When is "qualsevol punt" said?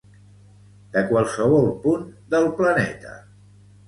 1.11-2.07